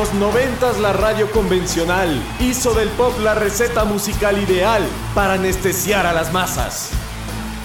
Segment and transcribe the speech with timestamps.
[0.00, 2.08] los noventas la radio convencional
[2.40, 4.82] hizo del pop la receta musical ideal
[5.14, 6.88] para anestesiar a las masas.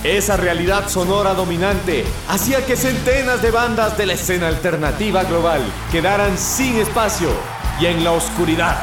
[0.04, 5.62] Esa realidad sonora dominante hacía que centenas de bandas de la escena alternativa global
[5.94, 7.30] quedaran sin espacio
[7.80, 8.76] y en la oscuridad.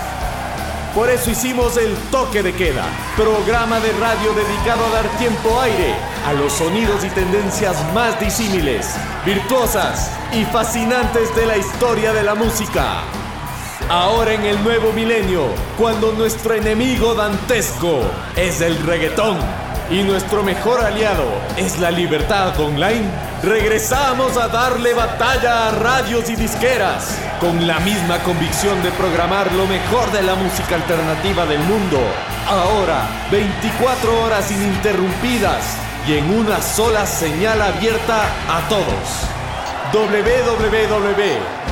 [0.95, 2.87] Por eso hicimos el Toque de Queda,
[3.19, 5.95] programa de radio dedicado a dar tiempo aire
[6.27, 8.95] a los sonidos y tendencias más disímiles,
[9.27, 13.22] virtuosas y fascinantes de la historia de la música.
[13.92, 18.00] Ahora en el nuevo milenio, cuando nuestro enemigo dantesco
[18.37, 19.37] es el reggaetón
[19.91, 21.27] y nuestro mejor aliado
[21.59, 23.05] es la libertad online,
[23.42, 29.66] regresamos a darle batalla a radios y disqueras con la misma convicción de programar lo
[29.66, 32.00] mejor de la música alternativa del mundo.
[32.48, 35.77] Ahora, 24 horas ininterrumpidas
[36.08, 39.28] y en una sola señal abierta a todos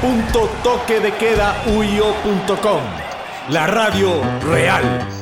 [0.01, 2.81] www.toquedequedauio.com
[3.51, 5.21] La radio real.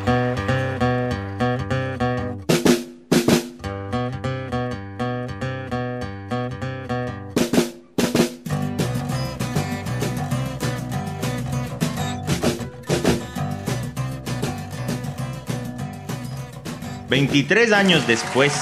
[17.08, 18.52] 23 años después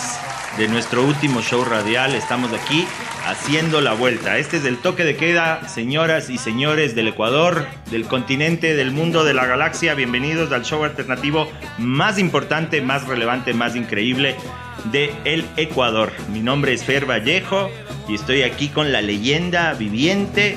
[0.56, 2.86] de nuestro último show radial, estamos aquí
[3.26, 4.38] haciendo la vuelta.
[4.38, 9.24] Este es el toque de queda, señoras y señores del Ecuador, del continente, del mundo,
[9.24, 9.94] de la galaxia.
[9.94, 14.36] Bienvenidos al show alternativo más importante, más relevante, más increíble
[14.92, 16.12] de el Ecuador.
[16.32, 17.68] Mi nombre es Fer Vallejo
[18.08, 20.56] y estoy aquí con la leyenda viviente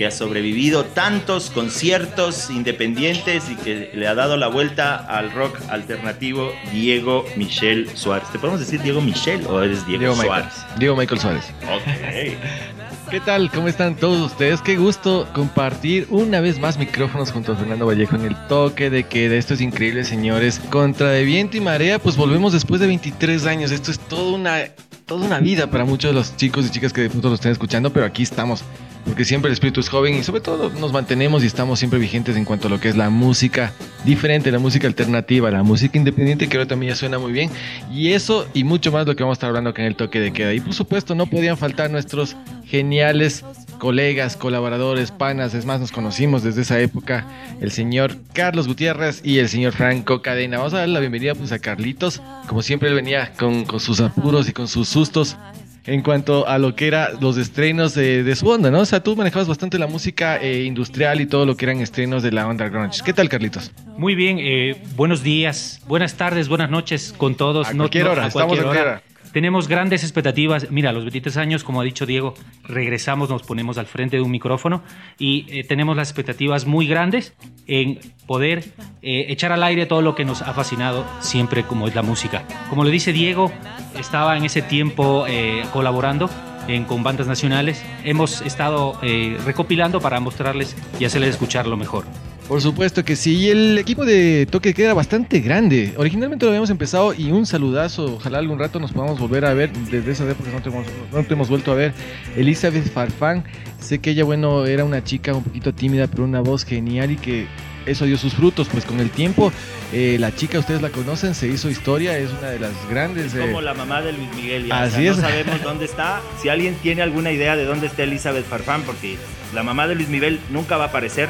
[0.00, 5.60] que ha sobrevivido tantos conciertos independientes y que le ha dado la vuelta al rock
[5.68, 8.26] alternativo, Diego Michel Suárez.
[8.32, 10.54] ¿Te podemos decir Diego Michel o eres Diego, Suárez?
[10.78, 11.52] Diego Michael Suárez.
[11.64, 13.10] Ok.
[13.10, 13.50] ¿Qué tal?
[13.50, 14.62] ¿Cómo están todos ustedes?
[14.62, 19.04] Qué gusto compartir una vez más micrófonos junto a Fernando Vallejo en el toque de
[19.04, 19.34] queda.
[19.34, 20.62] Esto es increíble, señores.
[20.70, 23.70] Contra de viento y marea, pues volvemos después de 23 años.
[23.70, 24.64] Esto es toda una,
[25.04, 27.52] toda una vida para muchos de los chicos y chicas que de pronto lo estén
[27.52, 28.64] escuchando, pero aquí estamos
[29.04, 32.36] porque siempre el espíritu es joven y sobre todo nos mantenemos y estamos siempre vigentes
[32.36, 33.72] en cuanto a lo que es la música
[34.04, 37.50] diferente, la música alternativa, la música independiente que ahora también ya suena muy bien.
[37.92, 40.20] Y eso y mucho más lo que vamos a estar hablando acá en el toque
[40.20, 40.52] de queda.
[40.54, 43.44] Y por supuesto no podían faltar nuestros geniales
[43.80, 47.26] colegas, colaboradores, panas, es más nos conocimos desde esa época,
[47.60, 50.58] el señor Carlos Gutiérrez y el señor Franco Cadena.
[50.58, 54.00] Vamos a darle la bienvenida pues a Carlitos, como siempre él venía con, con sus
[54.00, 55.36] apuros y con sus sustos
[55.84, 58.80] en cuanto a lo que era los estrenos de, su onda, ¿no?
[58.80, 62.22] O sea, tú manejabas bastante la música eh, industrial y todo lo que eran estrenos
[62.22, 63.02] de la onda grunge.
[63.04, 63.72] ¿Qué tal, Carlitos?
[63.96, 67.68] Muy bien, eh, buenos días, buenas tardes, buenas noches con todos.
[67.68, 69.02] A cualquier hora, estamos en hora.
[69.32, 70.70] Tenemos grandes expectativas.
[70.70, 74.22] Mira, a los 23 años, como ha dicho Diego, regresamos, nos ponemos al frente de
[74.22, 74.82] un micrófono
[75.18, 77.34] y eh, tenemos las expectativas muy grandes
[77.66, 78.64] en poder
[79.02, 82.44] eh, echar al aire todo lo que nos ha fascinado siempre, como es la música.
[82.68, 83.52] Como lo dice Diego,
[83.98, 86.28] estaba en ese tiempo eh, colaborando
[86.66, 87.84] en, con bandas nacionales.
[88.04, 88.98] Hemos estado
[89.44, 92.04] recopilando para mostrarles y hacerles escuchar lo mejor.
[92.50, 93.36] Por supuesto que sí.
[93.36, 95.94] Y el equipo de toque queda bastante grande.
[95.96, 98.16] Originalmente lo habíamos empezado y un saludazo.
[98.16, 99.72] Ojalá algún rato nos podamos volver a ver.
[99.72, 101.94] Desde esa época no te hemos, no te hemos vuelto a ver.
[102.36, 103.44] Elizabeth Farfán.
[103.78, 107.18] Sé que ella, bueno, era una chica un poquito tímida, pero una voz genial y
[107.18, 107.46] que
[107.86, 109.52] eso dio sus frutos, pues con el tiempo
[109.92, 113.32] eh, la chica, ustedes la conocen, se hizo historia, es una de las grandes.
[113.32, 115.16] Es como la mamá de Luis Miguel, ya, Así es.
[115.16, 116.20] no sabemos dónde está.
[116.42, 119.18] Si alguien tiene alguna idea de dónde está Elizabeth Farfán, porque
[119.54, 121.28] la mamá de Luis Miguel nunca va a aparecer,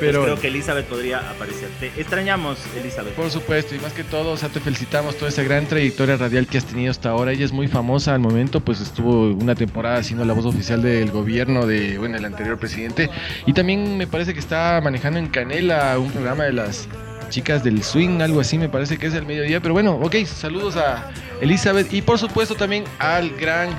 [0.00, 1.68] pero creo que Elizabeth podría aparecer.
[1.80, 3.14] Te extrañamos, Elizabeth.
[3.14, 6.46] Por supuesto, y más que todo, o sea, te felicitamos toda esa gran trayectoria radial
[6.46, 7.32] que has tenido hasta ahora.
[7.32, 11.10] Ella es muy famosa al momento, pues estuvo una temporada siendo la voz oficial del
[11.10, 13.10] gobierno de, bueno, el anterior presidente.
[13.46, 16.88] Y también me parece que está manejando en Canela un programa de las
[17.32, 19.60] chicas del swing, algo así me parece que es el mediodía.
[19.60, 23.70] Pero bueno, ok, saludos a Elizabeth y por supuesto también al gran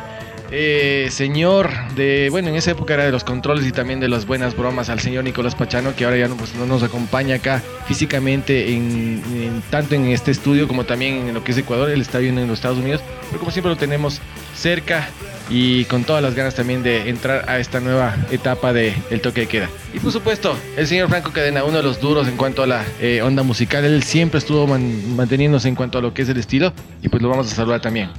[0.56, 4.28] eh, señor de, bueno, en esa época era de los controles y también de las
[4.28, 7.64] buenas bromas al señor Nicolás Pachano, que ahora ya no, pues, no nos acompaña acá
[7.88, 12.20] físicamente, en, tanto en este estudio como también en lo que es Ecuador, él está
[12.20, 14.22] bien en los Estados Unidos, pero como siempre lo tenemos
[14.56, 15.10] cerca
[15.50, 19.42] y con todas las ganas también de entrar a esta nueva etapa de El Toque
[19.42, 19.70] de Queda.
[19.92, 22.86] Y por supuesto, el señor Franco Cadena, uno de los duros en cuanto a la
[23.02, 26.74] eh, onda musical, él siempre estuvo manteniéndose en cuanto a lo que es el estilo
[27.02, 28.10] y pues lo vamos a saludar también.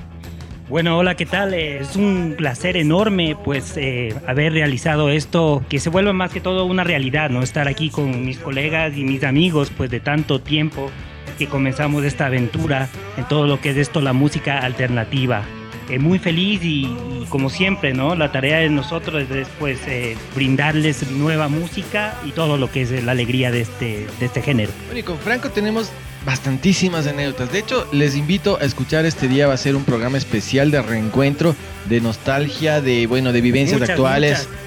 [0.67, 1.53] Bueno, hola, ¿qué tal?
[1.53, 6.65] Es un placer enorme pues eh, haber realizado esto, que se vuelva más que todo
[6.65, 7.43] una realidad, ¿no?
[7.43, 10.91] Estar aquí con mis colegas y mis amigos pues de tanto tiempo
[11.39, 12.89] que comenzamos esta aventura
[13.19, 15.43] en todo lo que es esto, la música alternativa.
[15.89, 18.15] Eh, muy feliz y, y como siempre, ¿no?
[18.15, 23.05] La tarea de nosotros es pues eh, brindarles nueva música y todo lo que es
[23.05, 24.73] la alegría de este, de este género.
[24.87, 25.91] Bueno, y con Franco tenemos
[26.25, 27.53] bastantísimas anécdotas.
[27.53, 29.47] De hecho, les invito a escuchar este día.
[29.47, 31.55] Va a ser un programa especial de reencuentro,
[31.89, 34.49] de nostalgia, de bueno, de vivencias Muchas, actuales.
[34.49, 34.64] Muchas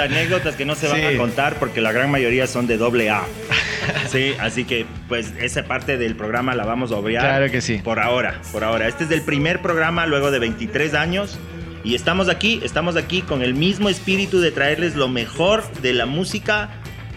[0.00, 1.04] anécdotas que no se van Sí.
[1.06, 3.22] a contar porque la gran mayoría son de doble A.
[4.10, 7.22] Sí, así que pues esa parte del programa la vamos a obviar.
[7.24, 7.78] Claro que sí.
[7.82, 8.86] Por ahora, por ahora.
[8.86, 11.38] Este es el primer programa luego de 23 años
[11.84, 16.04] y estamos aquí, estamos aquí con el mismo espíritu de traerles lo mejor de la
[16.04, 16.68] música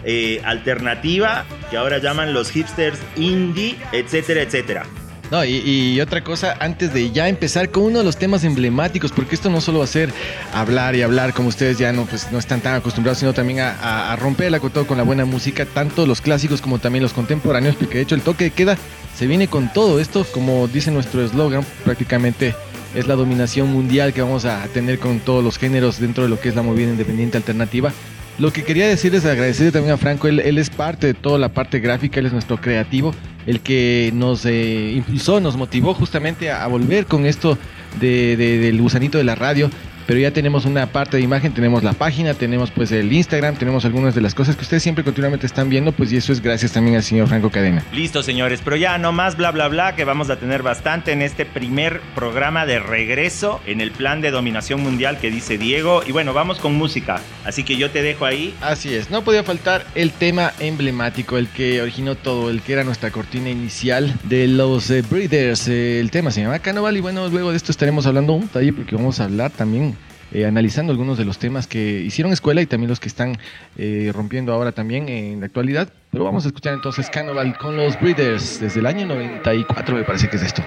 [0.04, 4.84] eh, alternativa que ahora llaman los hipsters indie, etcétera, etcétera.
[5.32, 9.12] No, y, y otra cosa, antes de ya empezar con uno de los temas emblemáticos,
[9.12, 10.12] porque esto no solo va a ser
[10.52, 13.70] hablar y hablar, como ustedes ya no, pues, no están tan acostumbrados, sino también a,
[13.70, 17.14] a, a romper el acotado con la buena música, tanto los clásicos como también los
[17.14, 18.76] contemporáneos, porque de hecho el toque de queda
[19.16, 22.54] se viene con todo esto, como dice nuestro eslogan, prácticamente
[22.94, 26.38] es la dominación mundial que vamos a tener con todos los géneros dentro de lo
[26.38, 27.90] que es la movida independiente alternativa.
[28.38, 31.50] Lo que quería decir es agradecerle también a Franco, él, es parte de toda la
[31.50, 33.14] parte gráfica, él es nuestro creativo,
[33.46, 37.58] el que nos eh, impulsó, nos motivó justamente a, volver con esto
[38.00, 39.70] de- del gusanito de la radio.
[40.12, 43.86] Pero ya tenemos una parte de imagen, tenemos la página, tenemos pues el Instagram, tenemos
[43.86, 46.70] algunas de las cosas que ustedes siempre continuamente están viendo, pues y eso es gracias
[46.70, 47.82] también al señor Franco Cadena.
[47.94, 51.22] Listo, señores, pero ya no más bla bla bla, que vamos a tener bastante en
[51.22, 56.02] este primer programa de regreso en el plan de dominación mundial que dice Diego.
[56.06, 58.54] Y bueno, vamos con música, así que yo te dejo ahí.
[58.60, 62.84] Así es, no podía faltar el tema emblemático, el que originó todo, el que era
[62.84, 65.68] nuestra cortina inicial de los eh, Breeders.
[65.68, 68.74] Eh, el tema se llama Canoval y bueno, luego de esto estaremos hablando un detalle
[68.74, 69.96] porque vamos a hablar también,
[70.32, 73.38] eh, analizando algunos de los temas que hicieron escuela y también los que están
[73.76, 75.92] eh, rompiendo ahora también en la actualidad.
[76.10, 80.28] Pero vamos a escuchar entonces Canoval con los Breeders desde el año 94 me parece
[80.28, 80.62] que es esto.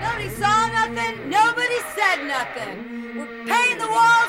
[0.00, 3.00] Nobody saw nothing, nobody said nothing.
[3.16, 4.19] We're painting the walls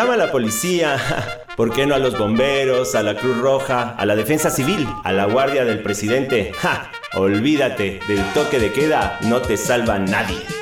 [0.00, 0.96] Llama a la policía,
[1.58, 5.12] ¿por qué no a los bomberos, a la Cruz Roja, a la Defensa Civil, a
[5.12, 6.54] la Guardia del Presidente?
[6.56, 6.90] ¡Ja!
[7.12, 10.59] Olvídate, del toque de queda no te salva nadie.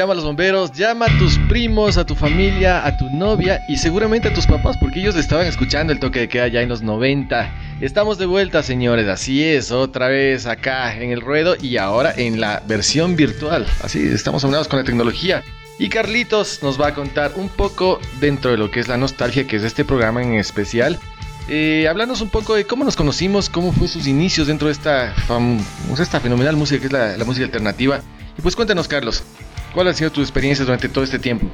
[0.00, 3.76] Llama a los bomberos, llama a tus primos, a tu familia, a tu novia y
[3.76, 6.80] seguramente a tus papás porque ellos estaban escuchando el toque de queda ya en los
[6.80, 7.50] 90.
[7.82, 12.40] Estamos de vuelta, señores, así es, otra vez acá en el ruedo y ahora en
[12.40, 13.66] la versión virtual.
[13.82, 15.42] Así estamos hablados con la tecnología.
[15.78, 19.46] Y Carlitos nos va a contar un poco dentro de lo que es la nostalgia
[19.46, 20.98] que es este programa en especial.
[21.50, 25.14] Eh, hablarnos un poco de cómo nos conocimos, cómo fue sus inicios dentro de esta,
[25.28, 25.60] fam-
[26.00, 28.00] esta fenomenal música que es la, la música alternativa.
[28.38, 29.22] Y pues cuéntanos, Carlos,
[29.74, 31.46] ¿cuáles han sido tus experiencias durante todo este tiempo?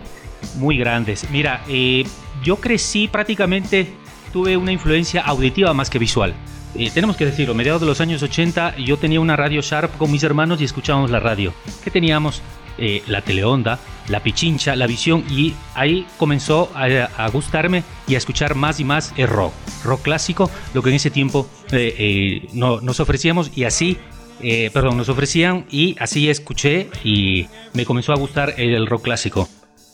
[0.57, 1.29] muy grandes.
[1.31, 2.05] Mira, eh,
[2.43, 3.89] yo crecí prácticamente,
[4.33, 6.35] tuve una influencia auditiva más que visual.
[6.75, 10.11] Eh, tenemos que decirlo, mediados de los años 80 yo tenía una radio Sharp con
[10.13, 11.53] mis hermanos y escuchábamos la radio.
[11.83, 12.43] ¿Qué teníamos?
[12.79, 16.85] Eh, la teleonda, la pichincha, la visión y ahí comenzó a,
[17.17, 19.55] a gustarme y a escuchar más y más el rock,
[19.85, 23.97] rock clásico, lo que en ese tiempo eh, eh, no- nos ofrecíamos y así
[24.41, 29.49] eh, perdón, nos ofrecían y así escuché y me comenzó a gustar el rock clásico.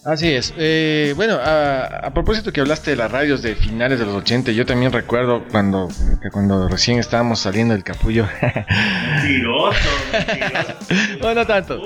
[0.05, 0.53] Así es.
[0.57, 4.51] Eh, bueno, a, a propósito que hablaste de las radios de finales de los 80,
[4.51, 5.89] yo también recuerdo cuando,
[6.33, 8.27] cuando recién estábamos saliendo del capullo.
[8.43, 9.79] Mentiroso,
[11.21, 11.79] bueno, no tanto.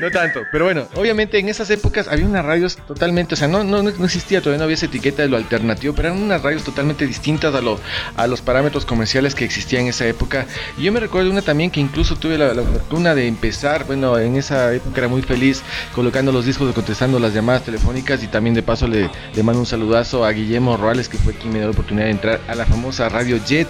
[0.00, 0.40] No tanto.
[0.50, 4.04] Pero bueno, obviamente en esas épocas había unas radios totalmente, o sea, no, no, no
[4.04, 7.54] existía, todavía no había esa etiqueta de lo alternativo, pero eran unas radios totalmente distintas
[7.54, 7.78] a, lo,
[8.16, 10.46] a los parámetros comerciales que existían en esa época.
[10.76, 14.18] Y yo me recuerdo una también que incluso tuve la, la fortuna de empezar, bueno,
[14.18, 15.62] en esa época era muy feliz
[15.94, 19.66] colocando los discos, contestando las llamadas telefónicas y también de paso le, le mando un
[19.66, 22.66] saludazo a Guillermo Roales, que fue quien me dio la oportunidad de entrar a la
[22.66, 23.68] famosa Radio Jet.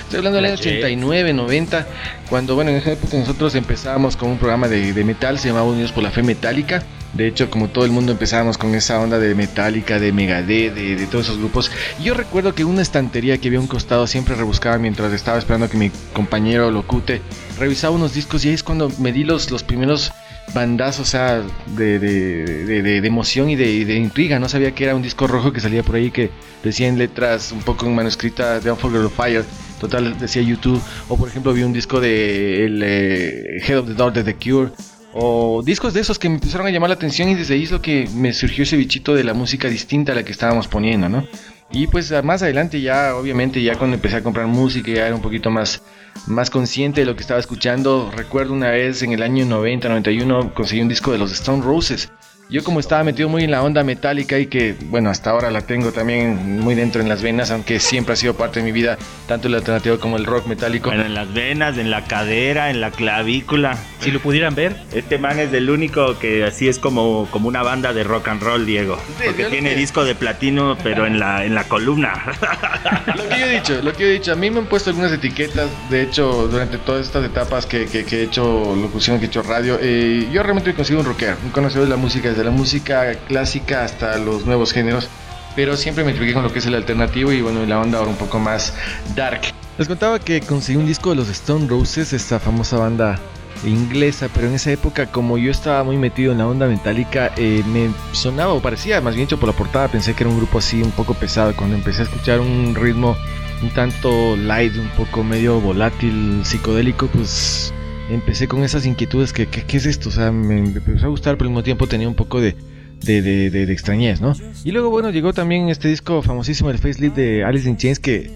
[0.00, 0.78] Estoy hablando del año Jet.
[0.78, 1.86] 89, 90,
[2.28, 5.66] cuando, bueno, en esa época nosotros empezábamos con un programa de, de metal, se llamaba
[5.66, 6.82] Unidos por la Fe Metálica.
[7.12, 10.94] De hecho, como todo el mundo empezábamos con esa onda de Metallica, de Megadeth, de,
[10.94, 11.70] de todos esos grupos.
[12.00, 15.68] Yo recuerdo que una estantería que había a un costado siempre rebuscaba mientras estaba esperando
[15.68, 17.20] que mi compañero Locute
[17.58, 20.12] revisaba unos discos y ahí es cuando me di los, los primeros
[20.54, 21.42] bandazos, o sea,
[21.76, 24.38] de, de, de- emoción y de, y de intriga.
[24.38, 26.30] No sabía que era un disco rojo que salía por ahí que
[26.62, 29.44] decía en letras un poco en manuscrita de Unforgettable Fire.
[29.80, 30.80] Total, decía YouTube.
[31.08, 34.34] O por ejemplo, vi un disco de el, eh, Head of the Door de The
[34.34, 34.70] Cure.
[35.12, 37.72] O discos de esos que me empezaron a llamar la atención y desde ahí es
[37.72, 41.08] lo que me surgió ese bichito de la música distinta a la que estábamos poniendo,
[41.08, 41.26] ¿no?
[41.72, 45.22] Y pues más adelante ya, obviamente, ya cuando empecé a comprar música, ya era un
[45.22, 45.82] poquito más,
[46.26, 48.10] más consciente de lo que estaba escuchando.
[48.14, 52.10] Recuerdo una vez en el año 90, 91, conseguí un disco de los Stone Roses.
[52.50, 55.60] Yo como estaba metido muy en la onda metálica y que, bueno, hasta ahora la
[55.60, 58.98] tengo también muy dentro en las venas, aunque siempre ha sido parte de mi vida,
[59.28, 60.88] tanto el alternativo como el rock metálico.
[60.90, 63.78] Bueno, en las venas, en la cadera, en la clavícula.
[64.00, 67.62] Si lo pudieran ver, Este man es el único que así es como, como una
[67.62, 68.98] banda de rock and roll, Diego.
[69.24, 72.14] Porque tiene que- disco de platino, pero en la, en la columna.
[73.16, 74.90] Lo que yo he dicho, lo que yo he dicho, a mí me han puesto
[74.90, 79.26] algunas etiquetas, de hecho, durante todas estas etapas que, que- que he hecho locución, que
[79.26, 82.28] he hecho radio, eh, yo realmente me considero un rockero, un conocedor de la música,
[82.30, 85.08] desde la música clásica hasta los nuevos géneros,
[85.56, 88.10] pero siempre me expliqué con lo que es el alternativo y bueno, la onda ahora
[88.10, 88.74] un poco más
[89.14, 89.42] dark.
[89.78, 93.18] Les contaba que conseguí un disco de los Stone Roses, esta famosa banda
[93.64, 97.62] inglesa, pero en esa época como yo estaba muy metido en la onda metálica, eh,
[97.66, 100.58] me sonaba o parecía, más bien hecho por la portada, pensé que era un grupo
[100.58, 101.54] así un poco pesado.
[101.56, 103.16] Cuando empecé a escuchar un ritmo
[103.62, 107.72] un tanto light, un poco medio volátil, psicodélico, pues
[108.10, 110.08] empecé con esas inquietudes que, que- ¿qué es esto?
[110.08, 112.54] O sea, me empezó a gustar, pero al mismo tiempo tenía un poco de,
[113.02, 114.34] de, de, extrañez, ¿no?
[114.64, 118.30] Y luego, bueno, llegó también este disco famosísimo, el Facelift de Alice in Chains, que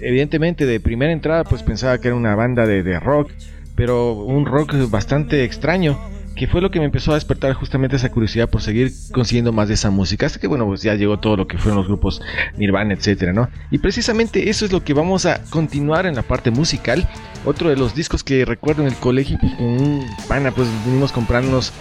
[0.00, 3.30] evidentemente de primera entrada pues pensaba que era una banda de rock,
[3.74, 5.98] pero un rock bastante extraño,
[6.40, 9.68] que fue lo que me empezó a despertar justamente esa curiosidad por seguir consiguiendo más
[9.68, 12.22] de esa música, hasta que bueno, pues ya llegó todo lo que fueron los grupos
[12.56, 13.50] Nirvana, etcétera, ¿no?
[13.70, 17.06] Y precisamente eso es lo que vamos a continuar en la parte musical.
[17.44, 21.74] Otro de los discos que recuerdo en el colegio, un pana, pues vinimos comprándonos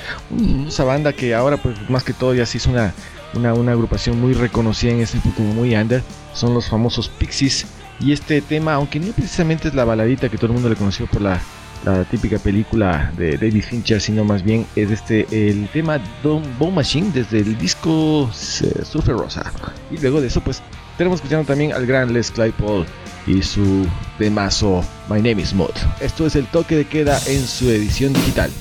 [0.67, 2.93] esa banda que ahora pues más que todo ya se hizo una,
[3.35, 7.65] una, una agrupación muy reconocida en ese como muy under, son los famosos Pixies.
[8.01, 11.05] Y este tema, aunque no precisamente es la baladita que todo el mundo le conoció
[11.07, 11.39] por la,
[11.85, 16.75] la típica película de David Fincher, sino más bien es este el tema Don Bone
[16.75, 19.51] Machine desde el disco Surfer Rosa.
[19.91, 20.61] Y luego de eso, pues
[20.97, 22.85] tenemos escuchando también al gran Les Claypool
[23.25, 25.71] y su temazo My Name is Mod.
[26.01, 28.51] Esto es el toque de queda en su edición digital.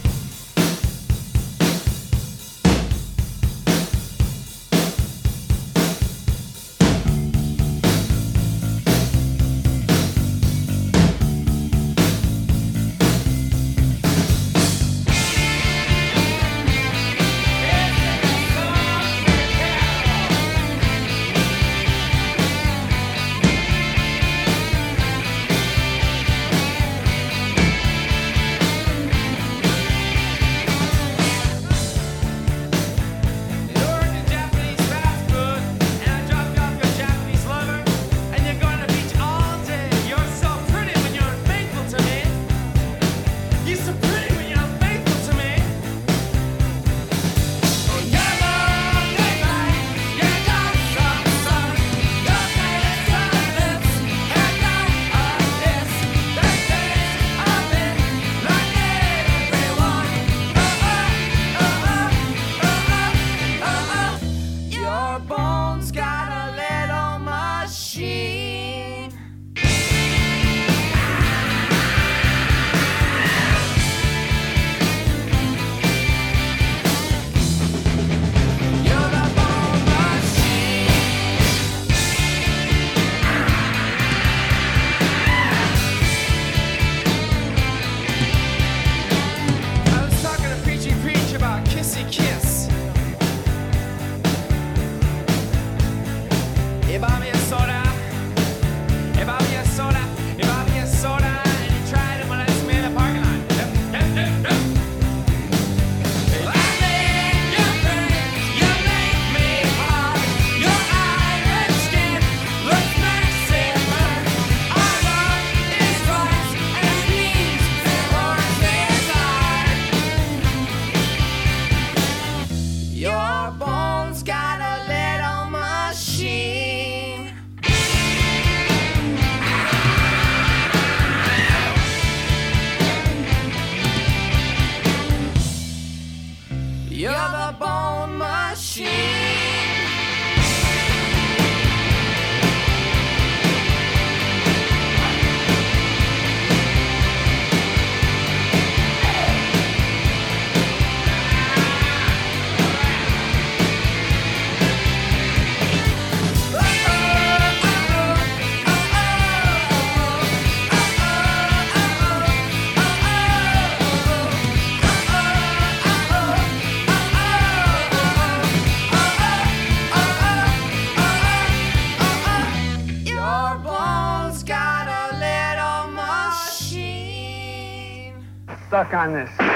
[178.99, 179.48] on this.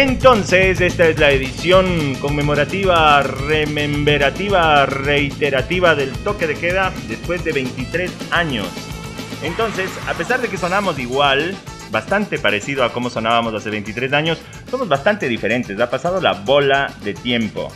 [0.00, 8.10] Entonces, esta es la edición conmemorativa, rememberativa, reiterativa del toque de queda después de 23
[8.30, 8.66] años.
[9.42, 11.54] Entonces, a pesar de que sonamos igual,
[11.90, 14.38] bastante parecido a cómo sonábamos hace 23 años,
[14.70, 17.70] somos bastante diferentes, ha pasado la bola de tiempo.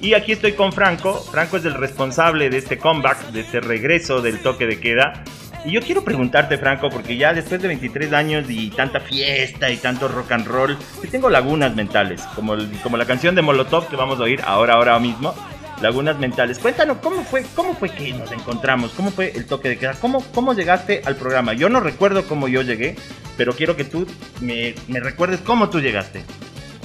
[0.00, 4.20] Y aquí estoy con Franco, Franco es el responsable de este comeback, de este regreso
[4.20, 5.22] del toque de queda,
[5.64, 9.76] y yo quiero preguntarte, Franco, porque ya después de 23 años y tanta fiesta y
[9.76, 13.88] tanto rock and roll, yo tengo lagunas mentales, como, el- como la canción de Molotov
[13.88, 15.34] que vamos a oír ahora, ahora mismo.
[15.82, 16.58] Lagunas mentales.
[16.58, 18.90] Cuéntanos, ¿cómo fue, cómo fue que nos encontramos?
[18.92, 19.94] ¿Cómo fue el toque de queda?
[20.00, 21.52] ¿Cómo, ¿Cómo llegaste al programa?
[21.52, 22.96] Yo no recuerdo cómo yo llegué,
[23.36, 24.04] pero quiero que tú
[24.40, 26.24] me, me recuerdes cómo tú llegaste.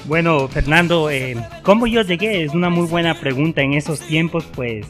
[0.05, 2.43] Bueno, Fernando, eh, ¿cómo yo llegué?
[2.43, 3.61] Es una muy buena pregunta.
[3.61, 4.85] En esos tiempos, pues,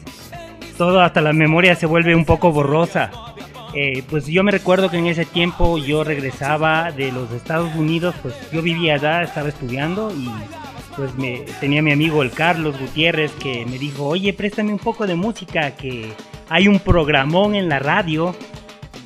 [0.76, 3.10] todo hasta la memoria se vuelve un poco borrosa.
[3.76, 8.14] Eh, pues yo me recuerdo que en ese tiempo yo regresaba de los Estados Unidos,
[8.22, 10.28] pues yo vivía allá, estaba estudiando y
[10.96, 15.06] pues me, tenía mi amigo el Carlos Gutiérrez que me dijo, oye, préstame un poco
[15.08, 16.12] de música, que
[16.48, 18.34] hay un programón en la radio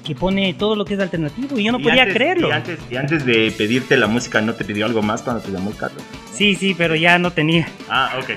[0.05, 2.49] que pone todo lo que es alternativo y yo no Y podía antes- creerlo.
[2.49, 5.51] Y antes, y antes de pedirte la música, ¿no te pidió algo más cuando te
[5.51, 6.03] llamó Carlos?
[6.33, 7.69] Sí, sí, pero ya no tenía.
[7.89, 8.31] Ah, ok.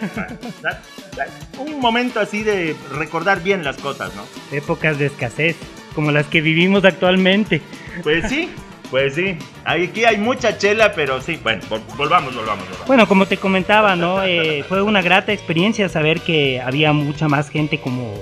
[1.60, 4.24] Un momento así de recordar bien las cosas, ¿no?
[4.56, 5.56] épocas de escasez
[5.94, 7.62] como las que vivimos actualmente.
[8.04, 8.50] Pues sí,
[8.90, 9.38] pues sí.
[9.66, 11.40] Aquí hay mucha chela, pero sí.
[11.42, 12.88] Bueno, vol- volvamos, volvamos, volvamos.
[12.88, 14.24] Bueno, como te comentaba, ¿no?
[14.26, 18.14] Eh, fue una grata experiencia saber que había mucha más gente como,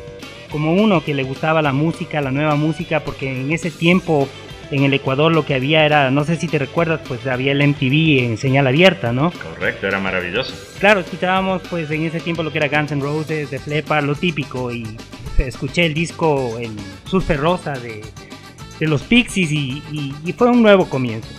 [0.52, 4.28] como uno que le gustaba la música, la nueva música, porque en ese tiempo
[4.72, 7.68] en el Ecuador lo que había era, no sé si te recuerdas, pues había el
[7.68, 9.32] MTV en señal abierta, ¿no?
[9.32, 10.54] Correcto, era maravilloso.
[10.80, 14.14] Claro, escuchábamos pues en ese tiempo lo que era Guns N' Roses, de Flepa, lo
[14.14, 14.86] típico, y
[15.38, 18.02] escuché el disco El Surfer Rosa de,
[18.80, 19.82] de los Pixies y,
[20.26, 21.30] y- fue un nuevo comienzo.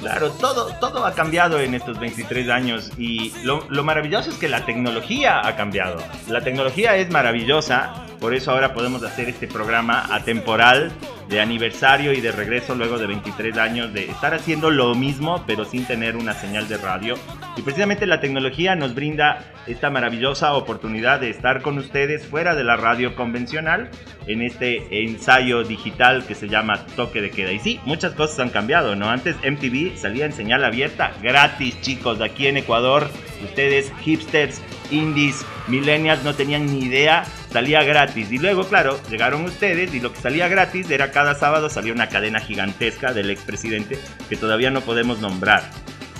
[0.00, 4.48] Claro, todo, todo ha cambiado en estos 23 años y lo, lo maravilloso es que
[4.48, 6.02] la tecnología ha cambiado.
[6.28, 10.90] La tecnología es maravillosa, por eso ahora podemos hacer este programa atemporal
[11.30, 15.64] de aniversario y de regreso luego de 23 años de estar haciendo lo mismo pero
[15.64, 17.14] sin tener una señal de radio.
[17.56, 22.64] Y precisamente la tecnología nos brinda esta maravillosa oportunidad de estar con ustedes fuera de
[22.64, 23.90] la radio convencional
[24.26, 27.52] en este ensayo digital que se llama Toque de Queda.
[27.52, 29.08] Y sí, muchas cosas han cambiado, ¿no?
[29.08, 33.08] Antes MTV salía en señal abierta, gratis, chicos, aquí en Ecuador.
[33.44, 38.30] Ustedes, hipsters, indies, millennials, no tenían ni idea, salía gratis.
[38.32, 42.08] Y luego, claro, llegaron ustedes y lo que salía gratis era cada sábado salía una
[42.08, 45.62] cadena gigantesca del expresidente que todavía no podemos nombrar.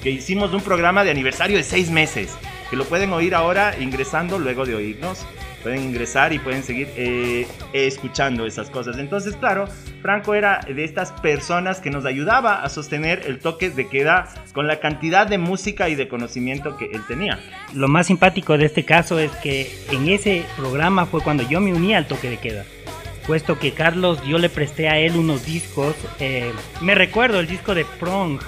[0.02, 2.34] que hicimos un programa de aniversario de seis meses,
[2.70, 5.26] que lo pueden oír ahora ingresando luego de oírnos.
[5.66, 9.00] Pueden ingresar y pueden seguir eh, escuchando esas cosas.
[9.00, 9.66] Entonces, claro,
[10.04, 14.68] Franco era de estas personas que nos ayudaba a sostener el toque de queda con
[14.68, 17.40] la cantidad de música y de conocimiento que él tenía.
[17.74, 21.74] Lo más simpático de este caso es que en ese programa fue cuando yo me
[21.74, 22.64] uní al toque de queda.
[23.26, 25.96] Puesto que Carlos, yo le presté a él unos discos.
[26.20, 28.40] eh, me recuerdo el disco de Prong,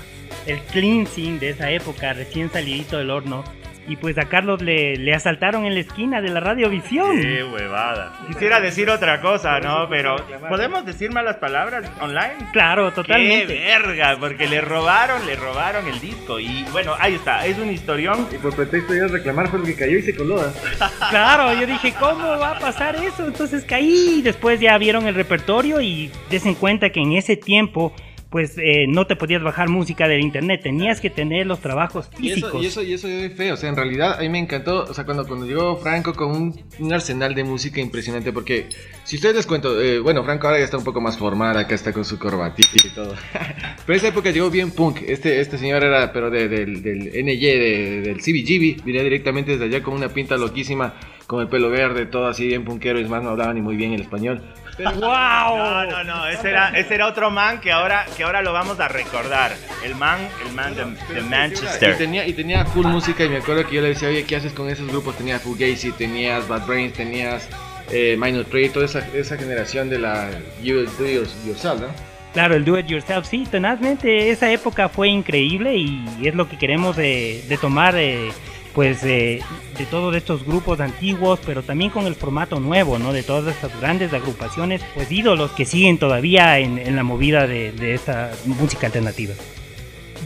[0.45, 3.43] el cleansing de esa época, recién salidito del horno.
[3.88, 7.21] Y pues a Carlos le, le asaltaron en la esquina de la radiovisión.
[7.21, 8.13] Qué huevada.
[8.28, 9.88] Quisiera decir otra cosa, ¿no?
[9.89, 10.17] Pero
[10.50, 12.36] ¿podemos decir malas palabras online?
[12.52, 13.54] Claro, ¡Qué totalmente.
[13.54, 14.17] verga!
[14.19, 16.39] Porque le robaron, le robaron el disco.
[16.39, 18.28] Y bueno, ahí está, es un historión.
[18.32, 20.41] Y por pretexto de reclamar fue el que cayó y se coló.
[20.41, 20.89] ¿ah?
[21.10, 23.26] Claro, yo dije, ¿cómo va a pasar eso?
[23.26, 27.93] Entonces caí, después ya vieron el repertorio y desen cuenta que en ese tiempo,
[28.30, 32.30] pues eh, no te podías bajar música del internet, tenías que tener los trabajos Y
[32.32, 32.50] físicos.
[32.50, 34.40] eso, y eso, y eso yo doy fe, o sea, en realidad a mí me
[34.40, 38.68] encantó, o sea, cuando, cuando llegó Franco con un, un arsenal de música impresionante, porque
[39.06, 41.74] si ustedes les cuento, eh, bueno, Franco ahora ya está un poco más formal, acá
[41.76, 43.13] está con su corbatita y todo,
[43.86, 47.38] pero esa época llegó bien punk, este, este señor era, pero de- del, del NY,
[47.40, 50.96] de- del CBGB, venía directamente desde allá con una pinta loquísima,
[51.28, 53.76] con el pelo verde, todo así bien punkero, y es más, no hablaba ni muy
[53.78, 54.42] bien el español.
[54.78, 55.58] ¡Wow!
[55.58, 58.80] No, no, no, ese era, ese era otro man que ahora, que ahora lo vamos
[58.80, 59.52] a recordar.
[59.84, 61.98] El man, el man de, de Y Manchester.
[61.98, 64.54] tenía, y tenía full música y me acuerdo que yo le decía, oye, ¿qué haces
[64.54, 65.16] con esos grupos?
[65.18, 67.48] Tenías Fugazi, tenías Bad Brains, tenías
[67.92, 70.30] eh, Minor Threat, toda esa, esa generación de la
[70.62, 71.88] You Do It Yourself, ¿no?
[72.34, 76.56] Claro, el do it yourself, sí, tenazmente, esa época fue increíble y es lo que
[76.58, 78.30] queremos de, de tomar eh,
[78.78, 79.40] pues eh,
[79.76, 83.12] de todos estos grupos antiguos, pero también con el formato nuevo, ¿no?
[83.12, 87.72] De todas estas grandes agrupaciones, pues ídolos que siguen todavía en, en la movida de,
[87.72, 89.34] de esta música alternativa.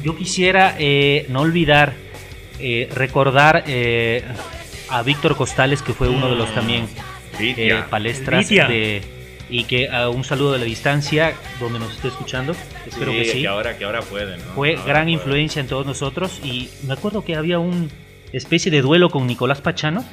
[0.04, 1.94] Yo quisiera eh, no olvidar,
[2.60, 4.22] eh, recordar eh,
[4.90, 6.90] a Víctor Costales, que fue uno de los también
[7.40, 9.02] eh, palestras de,
[9.50, 12.54] y que a un saludo de la distancia, donde nos esté escuchando,
[12.86, 13.42] espero que sí.
[13.44, 14.40] Que ahora, que ahora pueden.
[14.46, 14.54] ¿no?
[14.56, 15.20] Fue Ahora gran pueden.
[15.20, 17.88] influencia en todos nosotros y me acuerdo que había una
[18.34, 20.04] especie de duelo con Nicolás Pachano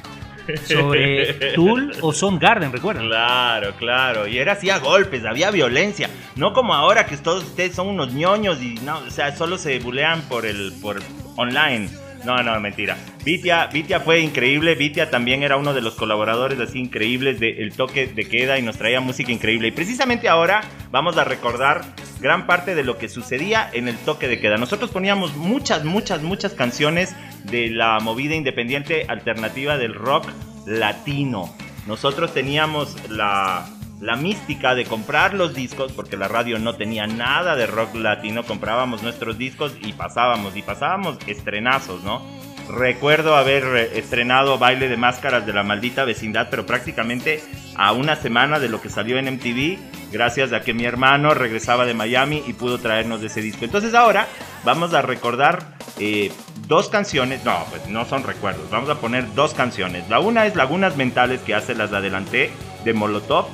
[0.65, 3.07] sobre Tool o Son Garden, ¿recuerdan?
[3.07, 4.27] Claro, claro.
[4.27, 6.09] Y era así a golpes, había violencia.
[6.35, 9.79] No como ahora que todos ustedes son unos ñoños y no, o sea, solo se
[9.79, 10.99] bulean por el por
[11.35, 11.89] online.
[12.25, 12.97] No, no, mentira.
[13.23, 14.75] Vitia, Vitia fue increíble.
[14.75, 18.61] Vitia también era uno de los colaboradores así increíbles de El Toque de Queda y
[18.61, 19.69] nos traía música increíble.
[19.69, 21.81] Y precisamente ahora vamos a recordar
[22.19, 24.57] gran parte de lo que sucedía en El Toque de Queda.
[24.57, 30.25] Nosotros poníamos muchas, muchas, muchas canciones de la movida independiente alternativa del rock
[30.65, 31.53] latino.
[31.87, 33.67] Nosotros teníamos la,
[33.99, 38.43] la mística de comprar los discos, porque la radio no tenía nada de rock latino,
[38.43, 42.21] comprábamos nuestros discos y pasábamos, y pasábamos estrenazos, ¿no?
[42.69, 47.43] Recuerdo haber eh, estrenado Baile de Máscaras de la Maldita Vecindad, pero prácticamente
[47.75, 51.87] a una semana de lo que salió en MTV, gracias a que mi hermano regresaba
[51.87, 53.65] de Miami y pudo traernos ese disco.
[53.65, 54.27] Entonces ahora
[54.63, 56.31] vamos a recordar eh,
[56.67, 60.07] dos canciones, no, pues no son recuerdos, vamos a poner dos canciones.
[60.07, 62.51] La una es Lagunas Mentales, que hace las de adelanté,
[62.85, 63.47] de Molotov,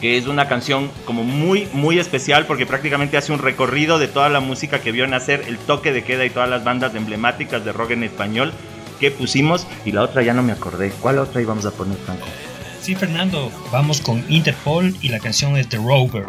[0.00, 4.28] que es una canción como muy, muy especial porque prácticamente hace un recorrido de toda
[4.28, 7.72] la música que vio nacer el toque de queda y todas las bandas emblemáticas de
[7.72, 8.52] rock en español
[9.00, 9.66] que pusimos.
[9.84, 10.90] Y la otra ya no me acordé.
[11.00, 12.26] ¿Cuál otra íbamos a poner, Franco?
[12.80, 16.24] Sí, Fernando, vamos con Interpol y la canción es The Rover.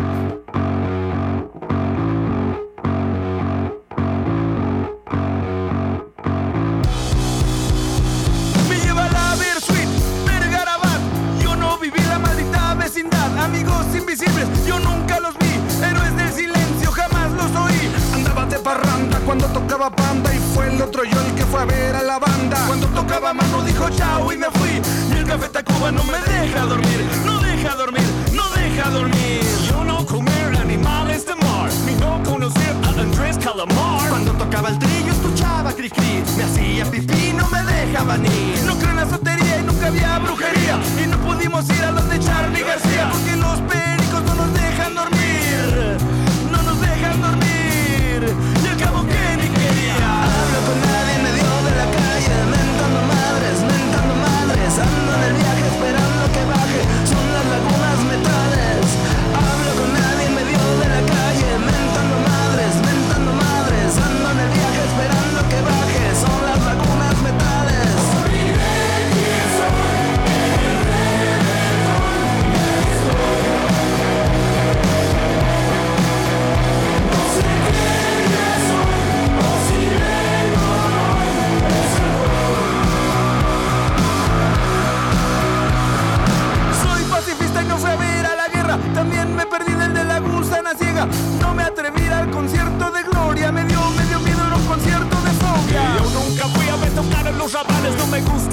[19.69, 20.33] Tocaba panda.
[20.33, 22.57] Y fue el otro yo el que fue a ver a la banda.
[22.67, 24.81] Cuando tocaba mano dijo chao y me fui.
[25.13, 27.05] Y el café Tacuba no me deja dormir.
[27.23, 29.41] No deja dormir, no deja dormir.
[29.69, 31.69] Yo no comer animales de mar.
[31.85, 34.09] Ni no conocer a Andrés Calamar.
[34.09, 36.23] Cuando tocaba el trillo escuchaba cri cri.
[36.35, 38.55] Me hacía pipí, no me dejaba ni.
[38.65, 40.79] No creo en la sotería y nunca había brujería.
[41.03, 43.11] Y no pudimos ir a los de Charlie García.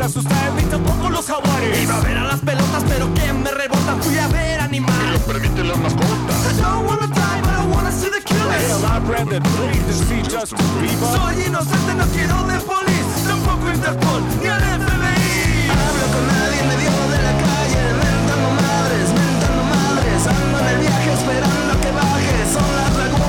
[0.06, 1.82] Asustar ni tampoco los jaguares.
[1.82, 3.96] Iba a ver a las pelotas, pero que me rebota.
[4.02, 5.20] Fui a ver animales.
[5.26, 6.36] permite las mascotas.
[6.46, 8.84] I don't wanna die, but I wanna see the killers.
[8.84, 11.10] I'd rather play than see Justin Bieber.
[11.10, 13.06] Soy inocente, no quiero de polis.
[13.26, 15.74] Tampoco Interpol, ni al FBI.
[15.74, 17.82] Hablo con nadie en medio de la calle.
[17.98, 20.20] Mentando madres, mentando madres.
[20.30, 22.34] Ando en el viaje esperando que baje.
[22.54, 23.25] Son las lagunas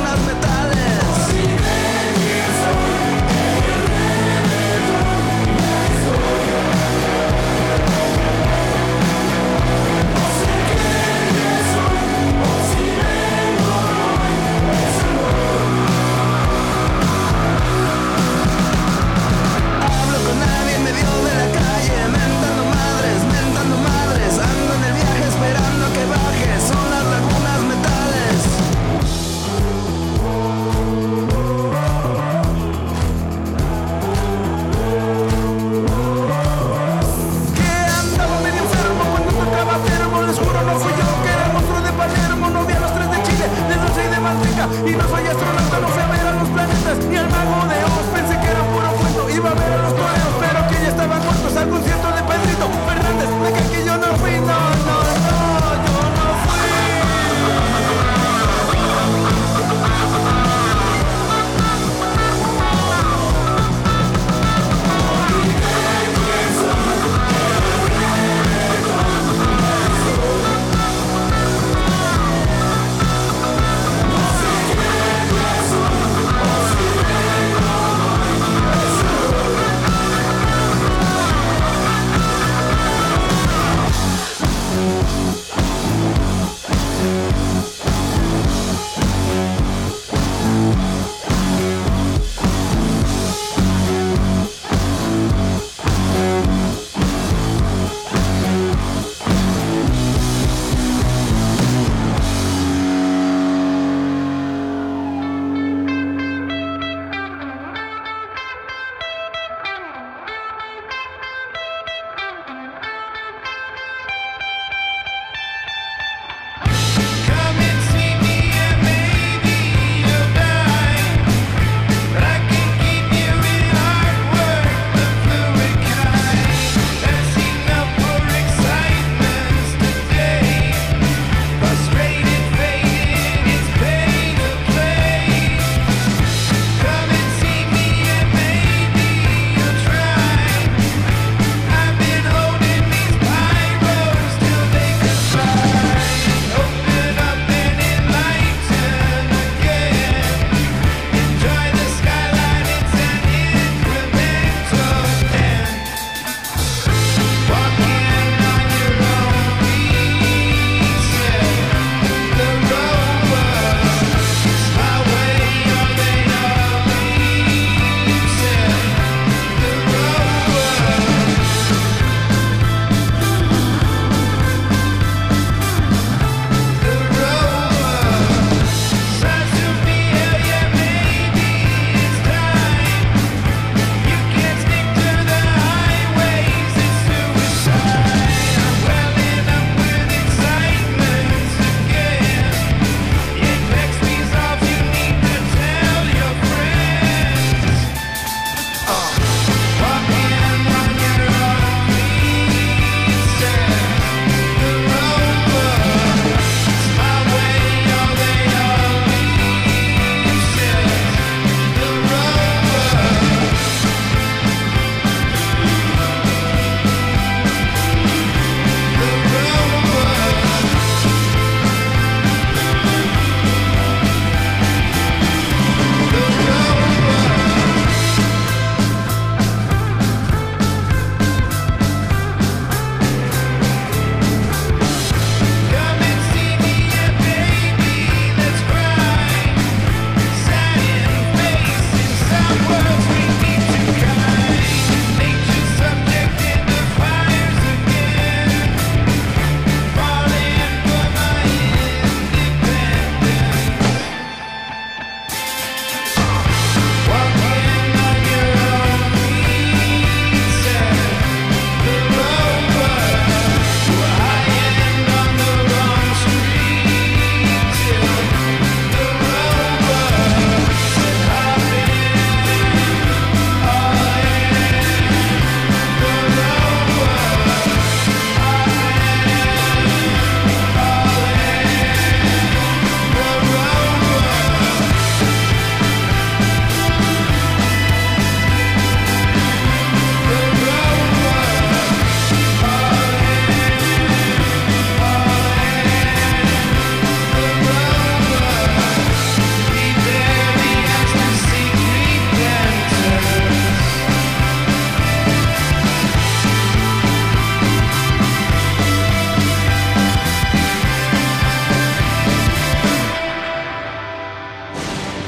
[44.88, 45.17] viva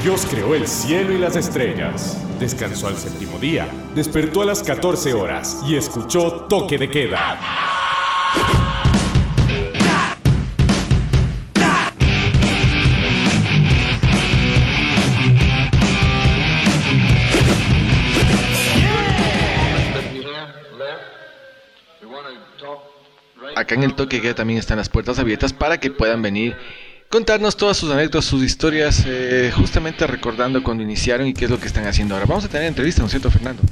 [0.02, 2.16] Dios creó el cielo y las estrellas.
[2.38, 7.38] Descansó al séptimo día, despertó a las 14 horas y escuchó toque de queda.
[23.54, 26.56] Acá en el toque de queda también están las puertas abiertas para que puedan venir
[27.10, 31.58] contarnos todas sus anécdotas, sus historias, eh, justamente recordando cuando iniciaron y qué es lo
[31.58, 32.26] que están haciendo ahora.
[32.26, 33.62] Vamos a tener entrevista, ¿no es cierto, Fernando?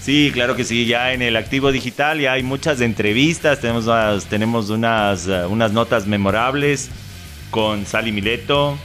[0.00, 4.26] Sí, claro que sí, ya en el activo digital ya hay muchas entrevistas, tenemos unas,
[4.26, 6.88] tenemos unas, eh, unas notas memorables
[7.50, 8.78] con Sally Mileto,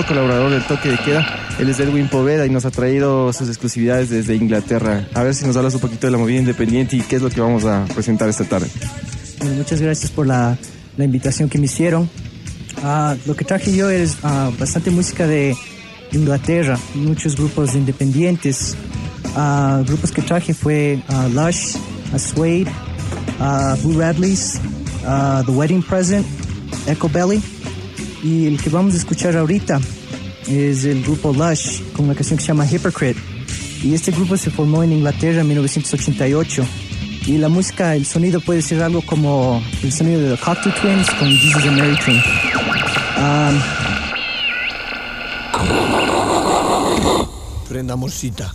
[0.07, 1.25] colaborador del toque de queda.
[1.59, 5.07] Él es Edwin Poveda y nos ha traído sus exclusividades desde Inglaterra.
[5.13, 7.29] A ver si nos hablas un poquito de la movida independiente y qué es lo
[7.29, 8.67] que vamos a presentar esta tarde.
[9.55, 10.57] Muchas gracias por la,
[10.97, 12.09] invitación que me hicieron.
[12.83, 15.55] Ah, lo que traje yo es ah, bastante música de
[16.11, 18.75] Inglaterra, muchos grupos independientes.
[19.35, 20.99] Ah, grupos que traje fue
[21.33, 21.75] Lush,
[22.13, 22.65] ah, Suede,
[23.83, 24.59] Blue Radleys,
[25.45, 26.25] The Wedding Present,
[26.87, 27.41] Echo Belly.
[28.23, 29.79] Y el que vamos a escuchar ahorita
[30.47, 33.19] es el grupo Lush con una canción que se llama Hypocrite.
[33.83, 36.65] Y este grupo se formó en Inglaterra en 1988.
[37.27, 41.09] Y la música, el sonido puede ser algo como el sonido de The Cocteau Twins
[41.11, 41.97] con Jesus and Mary
[47.91, 48.53] amorcita.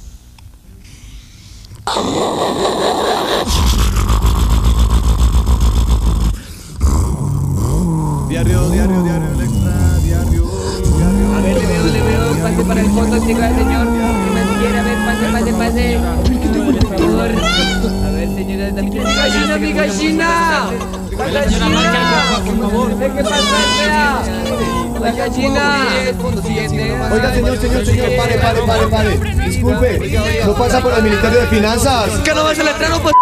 [22.38, 22.66] Gallina.
[22.98, 27.10] ¿Qué pasa, gallina.
[27.12, 29.18] Oiga, señor, señor, señor, pare, pare, pare, pare.
[29.48, 32.10] Disculpe, ¿no pasa por el Ministerio de Finanzas?
[32.24, 33.21] ¿Que no ves el letrero, pues?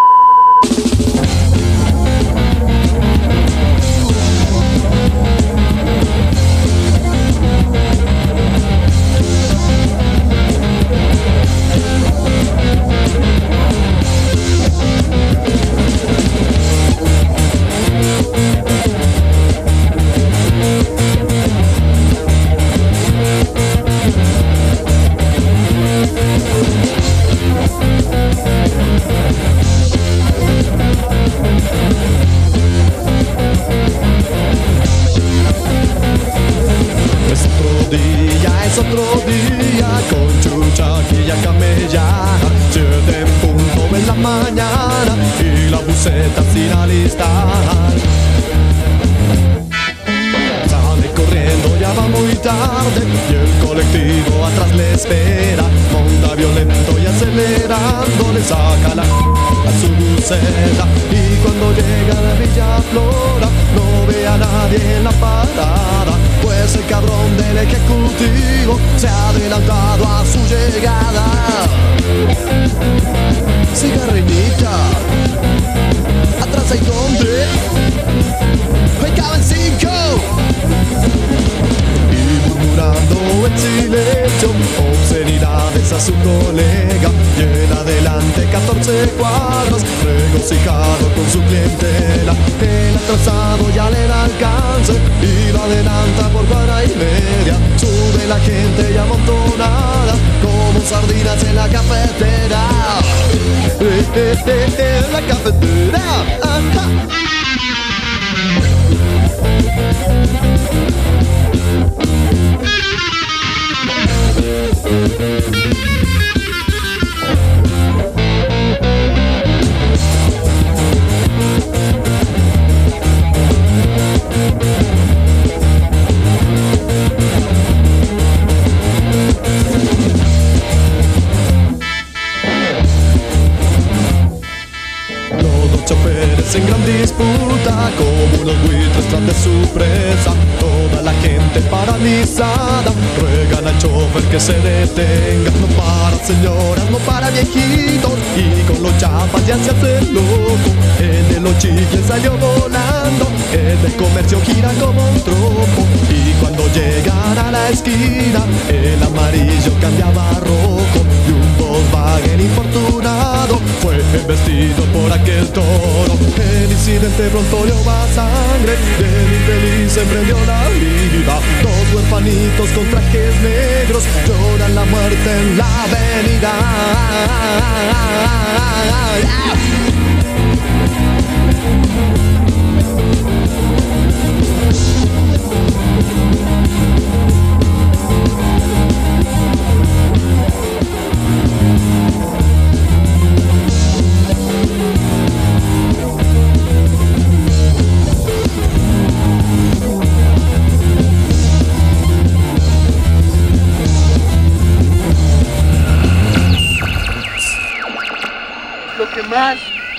[139.43, 140.35] Su presa.
[140.59, 142.93] Toda la gente paralizada.
[143.19, 145.51] Ruegan al chofer que se detenga.
[145.61, 150.71] No para señoras, no para viejitos Y con los chapas ya se hace loco.
[150.99, 153.27] El de los chicles salió volando.
[153.53, 155.83] El del comercio gira como un tropo.
[156.11, 163.61] Y cuando llegan a la esquina El amarillo cambiaba a rojo Y un Volkswagen infortunado
[163.81, 166.19] Fue embestido por aquel toro.
[166.37, 171.41] El incidente pronto va sangre Del infeliz se prendió la vida.
[171.63, 176.53] Dos huerfanitos con trajes negros Lloran la muerte en la avenida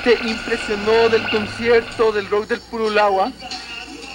[0.03, 3.31] te impresionó del concierto del rock del Purulagua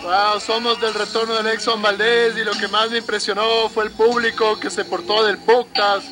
[0.06, 3.90] Wow, somos del retorno del Exxon Valdés y lo que más me impresionó fue el
[3.90, 6.06] público que se portó del podcast.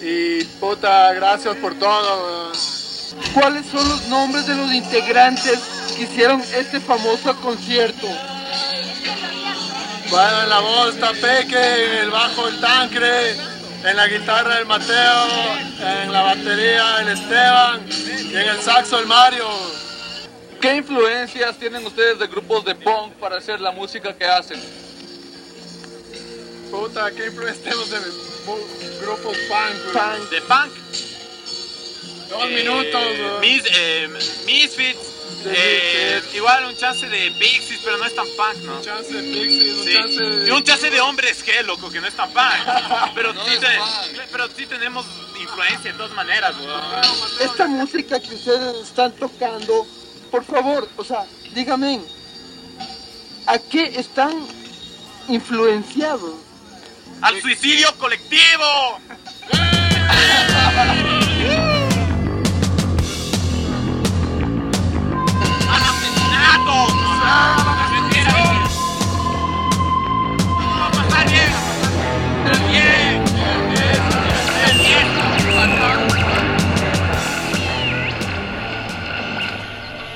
[0.00, 2.50] Y puta, gracias por todo.
[3.32, 5.60] ¿Cuáles son los nombres de los integrantes
[5.96, 8.08] que hicieron este famoso concierto?
[10.10, 13.36] Bueno, en la voz está Peque, en el bajo el Tancre,
[13.86, 15.26] en la guitarra el Mateo,
[15.80, 19.46] en la batería el Esteban y en el saxo el Mario.
[20.60, 24.60] ¿Qué influencias tienen ustedes de grupos de punk para hacer la música que hacen?
[26.70, 27.98] Puta, ¿qué influencia tenemos de
[29.00, 29.94] grupos punk?
[29.94, 30.30] güey?
[30.30, 30.72] De punk.
[32.28, 33.40] Dos Eh, minutos, güey.
[33.40, 34.08] Mis, eh,
[34.46, 35.15] Misfits.
[35.48, 38.76] Eh, igual un chance de Pixies, pero no es tan punk, ¿no?
[38.76, 39.92] Un chance de Pixies, un Sí.
[39.94, 40.48] chance de...
[40.48, 42.44] Y un chance de hombres G, loco, que no es tan punk.
[43.14, 44.20] Pero, No sí, es te- punk.
[44.32, 45.06] pero sí tenemos
[45.40, 46.82] influencia de todas maneras, weón.
[47.40, 49.86] Esta música que ustedes están tocando,
[50.30, 51.24] por favor, o sea,
[51.54, 52.00] dígame,
[53.46, 54.32] ¿a qué están
[55.28, 56.34] influenciados?
[57.22, 58.98] ¡Al suicidio colectivo!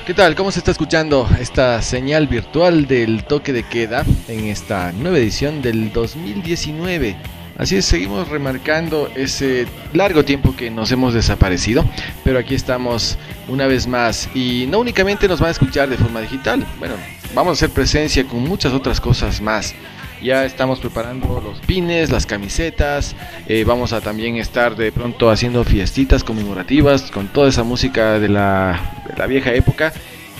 [0.05, 0.35] ¿Qué tal?
[0.35, 5.61] ¿Cómo se está escuchando esta señal virtual del toque de queda en esta nueva edición
[5.61, 7.40] del 2019?
[7.57, 11.85] Así es, seguimos remarcando ese largo tiempo que nos hemos desaparecido,
[12.23, 16.21] pero aquí estamos una vez más y no únicamente nos van a escuchar de forma
[16.21, 16.95] digital, bueno,
[17.35, 19.75] vamos a hacer presencia con muchas otras cosas más.
[20.23, 23.15] Ya estamos preparando los pines, las camisetas,
[23.47, 28.29] eh, vamos a también estar de pronto haciendo fiestitas conmemorativas con toda esa música de
[28.29, 29.91] la, de la vieja época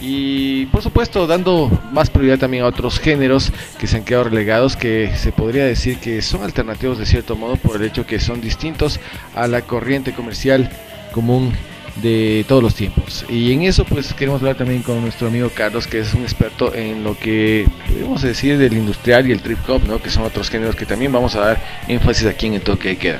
[0.02, 4.76] y por supuesto dando más prioridad también a otros géneros que se han quedado relegados
[4.76, 8.42] que se podría decir que son alternativos de cierto modo por el hecho que son
[8.42, 9.00] distintos
[9.36, 10.70] a la corriente comercial
[11.14, 11.54] común
[11.98, 13.26] de todos los tiempos.
[13.30, 16.74] Y en eso pues queremos hablar también con nuestro amigo Carlos, que es un experto
[16.74, 20.02] en lo que podemos decir del industrial y el trip hop, ¿no?
[20.02, 22.98] que son otros géneros que también vamos a dar énfasis aquí en el toque de
[22.98, 23.20] queda.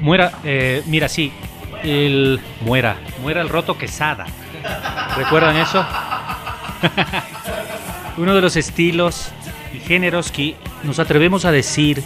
[0.00, 1.32] Muera, eh, mira, sí,
[1.82, 4.26] el muera, muera el roto quesada.
[5.16, 5.84] ¿Recuerdan eso?
[8.16, 9.30] Uno de los estilos
[9.74, 12.02] y géneros que nos atrevemos a decir,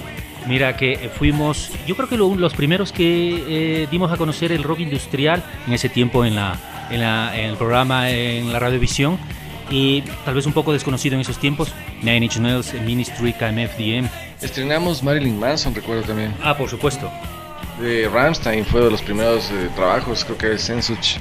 [0.46, 4.52] mira que eh, fuimos, yo creo que lo- los primeros que eh, dimos a conocer
[4.52, 6.56] el rock industrial en ese tiempo en, la,
[6.90, 9.18] en, la- en el programa en la radiovisión
[9.70, 11.72] y tal vez un poco desconocido en esos tiempos,
[12.02, 14.06] Nine Inch Nails, Ministry, KMFDM.
[14.42, 16.34] Estrenamos Marilyn Manson, recuerdo también.
[16.42, 17.10] Ah, por supuesto.
[17.80, 21.16] De Ramstein fue de los primeros eh, trabajos, creo que el Sensuch.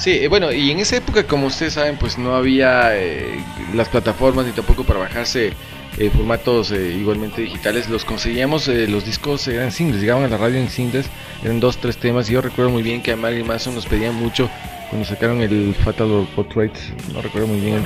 [0.00, 3.38] Sí, eh, bueno, y en esa época, como ustedes saben, pues no había eh,
[3.74, 5.52] las plataformas ni tampoco para bajarse
[5.98, 7.90] eh, formatos eh, igualmente digitales.
[7.90, 11.04] Los conseguíamos, eh, los discos eran singles, llegaban a la radio en singles,
[11.44, 12.30] eran dos, tres temas.
[12.30, 14.48] Y yo recuerdo muy bien que a Marilyn Manson nos pedían mucho
[14.88, 16.72] cuando sacaron el Fatal Portrait,
[17.12, 17.84] no recuerdo muy bien,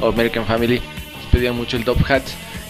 [0.00, 0.80] o American Family,
[1.16, 2.22] nos pedían mucho el Dove Hat.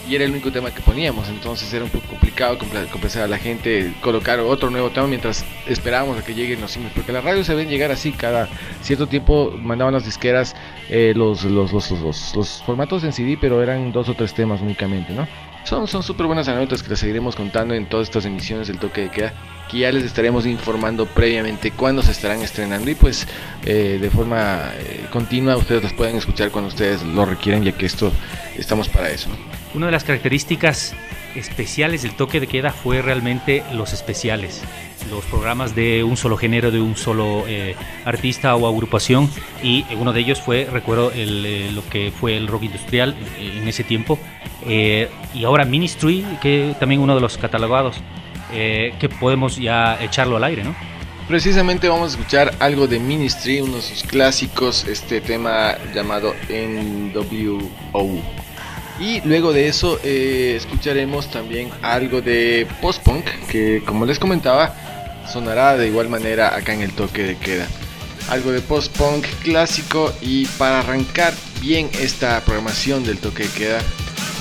[0.09, 3.37] Y era el único tema que poníamos, entonces era un poco complicado complacer a la
[3.37, 7.45] gente, colocar otro nuevo tema mientras esperábamos a que lleguen los singles, porque las radios
[7.45, 8.49] se ven llegar así, cada
[8.81, 10.55] cierto tiempo mandaban las disqueras
[10.89, 15.13] eh, los, los, los, los, formatos en CD, pero eran dos o tres temas únicamente,
[15.13, 15.27] ¿no?
[15.63, 19.01] Son son súper buenas anécdotas que les seguiremos contando en todas estas emisiones del toque
[19.01, 19.33] de queda,
[19.69, 23.27] que ya les estaremos informando previamente cuándo se estarán estrenando y pues
[23.63, 27.85] eh, de forma eh, continua ustedes las pueden escuchar cuando ustedes lo requieren, ya que
[27.85, 28.11] esto
[28.57, 29.29] estamos para eso.
[29.73, 30.95] Una de las características
[31.35, 34.63] especiales del toque de queda fue realmente los especiales,
[35.11, 39.29] los programas de un solo género, de un solo eh, artista o agrupación
[39.61, 43.59] y uno de ellos fue, recuerdo, el, eh, lo que fue el rock industrial eh,
[43.61, 44.17] en ese tiempo
[44.65, 47.95] y ahora Ministry, que también uno de los catalogados,
[48.51, 50.75] que podemos ya echarlo al aire, ¿no?
[51.29, 58.21] Precisamente vamos a escuchar algo de Ministry, uno de sus clásicos, este tema llamado NWO.
[58.99, 64.75] Y luego de eso eh, escucharemos también algo de post-punk, que como les comentaba,
[65.31, 67.67] sonará de igual manera acá en el toque de queda.
[68.29, 73.79] Algo de post-punk clásico y para arrancar bien esta programación del toque de queda,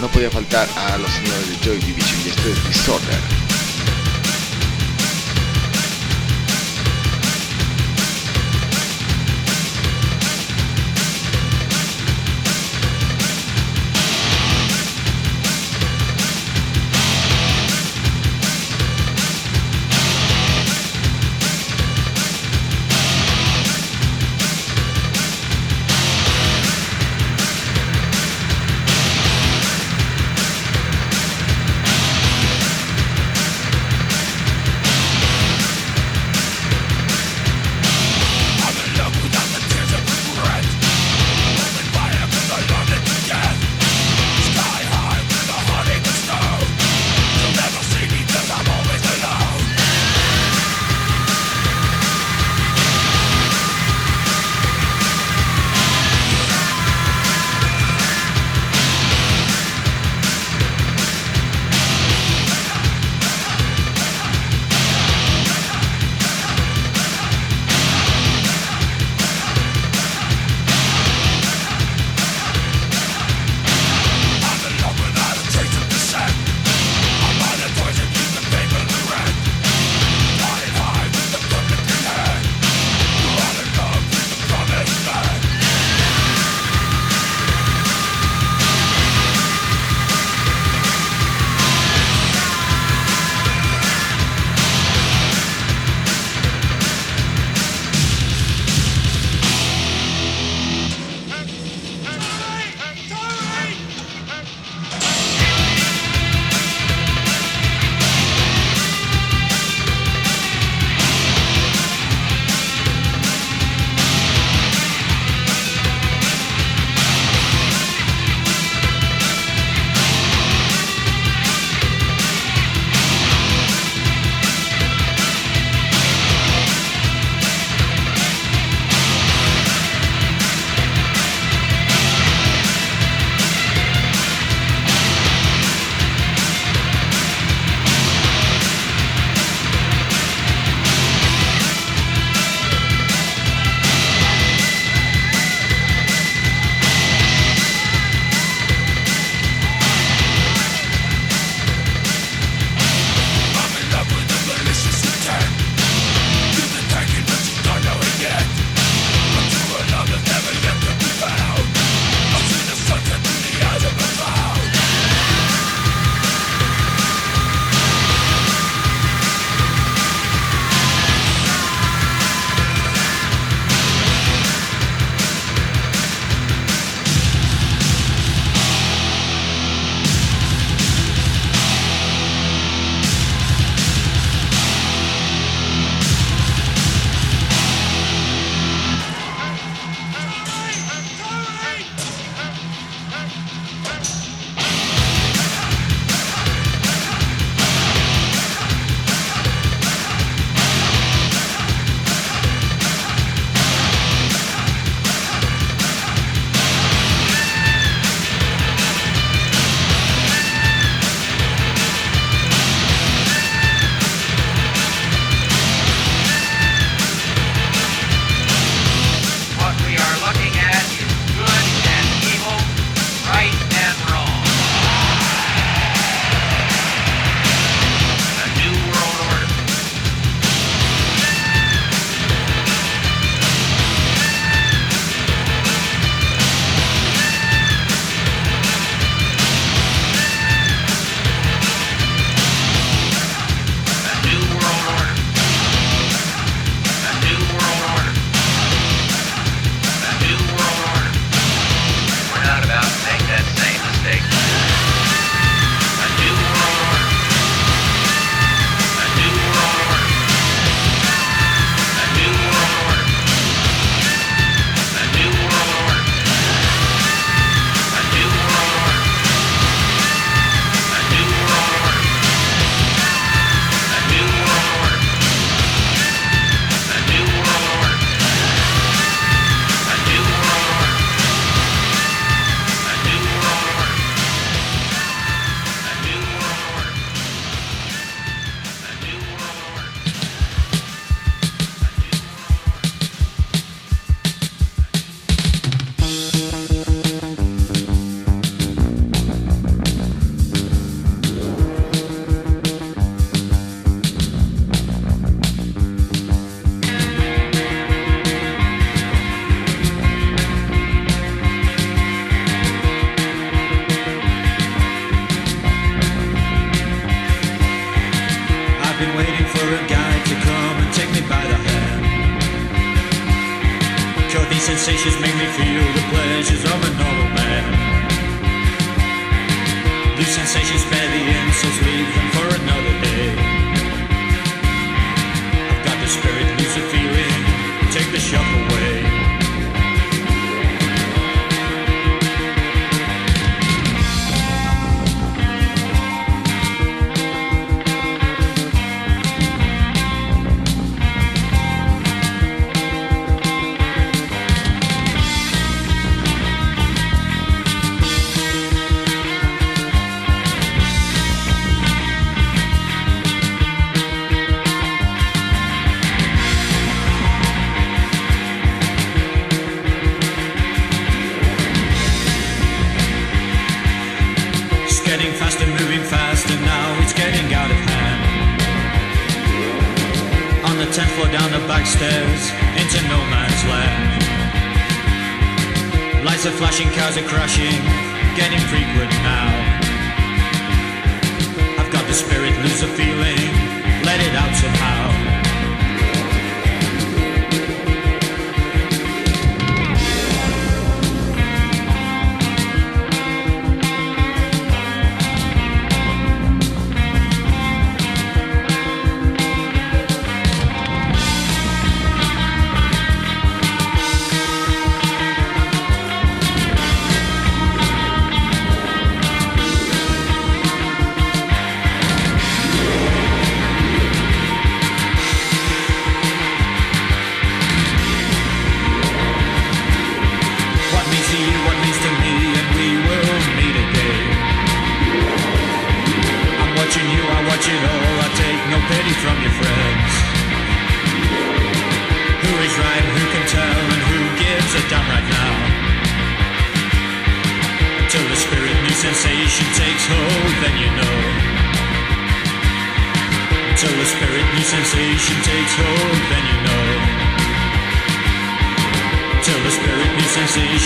[0.00, 3.37] no podía faltar a los señores de Joy Division y esto es Disorder.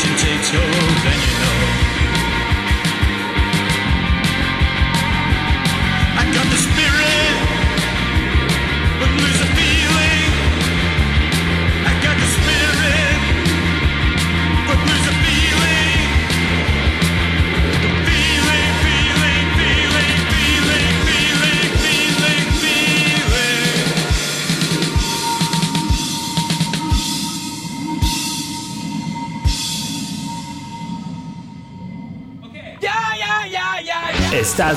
[0.02, 0.71] 去追求。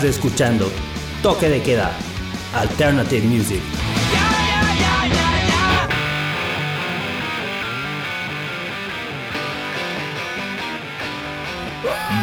[0.03, 0.69] Escuchando
[1.23, 1.91] Toque de Queda,
[2.53, 3.61] Alternative Music.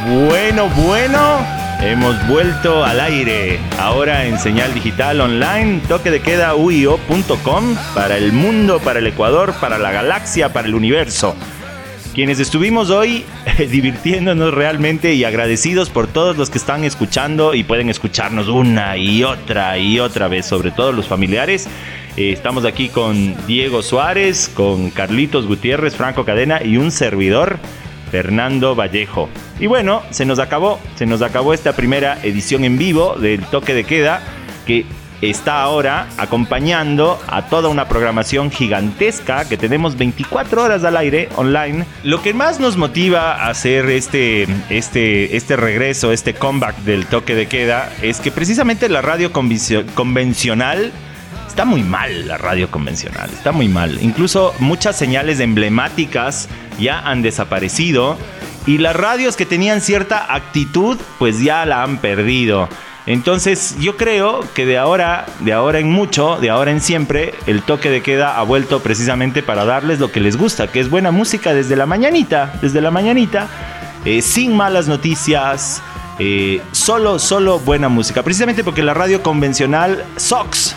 [0.06, 1.38] Bueno, bueno,
[1.80, 3.58] hemos vuelto al aire.
[3.78, 9.54] Ahora en señal digital online, toque de queda uio.com para el mundo, para el Ecuador,
[9.60, 11.34] para la galaxia, para el universo.
[12.14, 13.24] Quienes estuvimos hoy
[13.58, 19.24] divirtiéndonos realmente y agradecidos por todos los que están escuchando y pueden escucharnos una y
[19.24, 21.68] otra y otra vez, sobre todo los familiares.
[22.16, 27.58] Eh, estamos aquí con Diego Suárez, con Carlitos Gutiérrez, Franco Cadena y un servidor,
[28.10, 29.28] Fernando Vallejo.
[29.58, 33.74] Y bueno, se nos acabó, se nos acabó esta primera edición en vivo del toque
[33.74, 34.22] de queda
[34.66, 34.84] que
[35.22, 41.86] está ahora acompañando a toda una programación gigantesca que tenemos 24 horas al aire online.
[42.02, 47.34] Lo que más nos motiva a hacer este, este, este regreso, este comeback del toque
[47.34, 50.92] de queda, es que precisamente la radio convencio- convencional
[51.48, 53.98] Está muy mal la radio convencional, está muy mal.
[54.00, 56.48] Incluso muchas señales emblemáticas
[56.78, 58.16] ya han desaparecido
[58.66, 62.70] y las radios que tenían cierta actitud pues ya la han perdido.
[63.06, 67.62] Entonces yo creo que de ahora, de ahora en mucho, de ahora en siempre, el
[67.62, 71.10] toque de queda ha vuelto precisamente para darles lo que les gusta, que es buena
[71.10, 73.48] música desde la mañanita, desde la mañanita,
[74.04, 75.82] eh, sin malas noticias,
[76.18, 78.22] eh, solo, solo buena música.
[78.22, 80.76] Precisamente porque la radio convencional SOX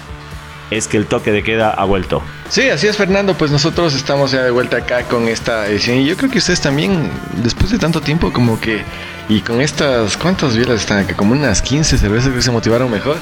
[0.72, 2.22] es que el toque de queda ha vuelto.
[2.50, 6.06] Sí, así es Fernando, pues nosotros estamos ya de vuelta acá con esta edición y
[6.06, 7.10] yo creo que ustedes también,
[7.44, 8.84] después de tanto tiempo como que,
[9.30, 11.16] y con estas, ¿cuántas bielas están acá?
[11.16, 13.18] Como unas 15 cervezas que se motivaron mejor.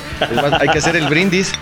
[0.59, 1.53] Hay que hacer el brindis.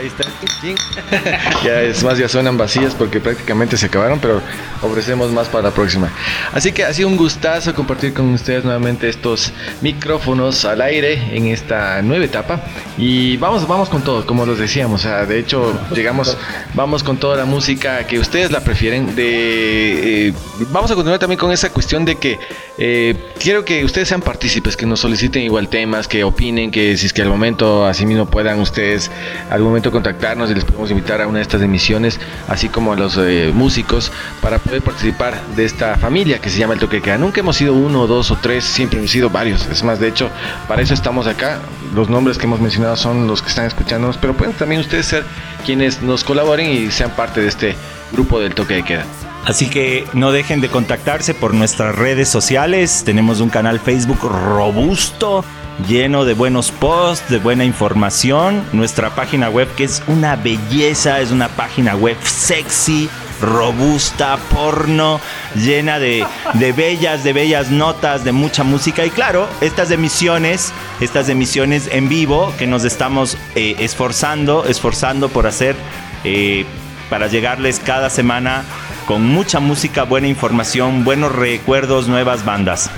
[0.00, 0.24] Ahí está.
[1.64, 4.40] Ya es más, ya suenan vacías porque prácticamente se acabaron, pero
[4.82, 6.10] ofrecemos más para la próxima.
[6.52, 11.46] Así que ha sido un gustazo compartir con ustedes nuevamente estos micrófonos al aire en
[11.48, 12.62] esta nueva etapa.
[12.96, 15.00] Y vamos, vamos con todo, como los decíamos.
[15.00, 16.36] O sea, de hecho, llegamos,
[16.74, 19.14] vamos con toda la música que ustedes la prefieren.
[19.14, 20.34] De, eh,
[20.70, 22.38] vamos a continuar también con esa cuestión de que
[22.78, 27.06] eh, quiero que ustedes sean partícipes, que nos soliciten igual temas, que opinen, que si
[27.06, 29.10] es que al momento así mismo puedan ustedes
[29.50, 32.96] al momento contactarnos y les podemos invitar a una de estas emisiones, así como a
[32.96, 37.18] los eh, músicos, para poder participar de esta familia que se llama El Toque Queda.
[37.18, 39.66] Nunca hemos sido uno, dos o tres, siempre hemos sido varios.
[39.66, 40.30] Es más, de hecho,
[40.68, 41.60] para eso estamos acá.
[41.94, 45.24] Los nombres que hemos mencionado son los que están escuchándonos, pero pueden también ustedes ser
[45.64, 47.76] quienes nos colaboren y sean parte de este
[48.12, 49.04] grupo del Toque de Queda.
[49.44, 53.02] Así que no dejen de contactarse por nuestras redes sociales.
[53.04, 55.44] Tenemos un canal Facebook robusto,
[55.88, 58.64] lleno de buenos posts, de buena información.
[58.72, 63.08] Nuestra página web que es una belleza, es una página web sexy,
[63.40, 65.20] robusta, porno,
[65.54, 69.04] llena de, de bellas, de bellas notas, de mucha música.
[69.04, 75.46] Y claro, estas emisiones, estas emisiones en vivo que nos estamos eh, esforzando, esforzando por
[75.46, 75.76] hacer
[76.24, 76.64] eh,
[77.08, 78.64] para llegarles cada semana
[79.06, 82.90] con mucha música, buena información, buenos recuerdos, nuevas bandas.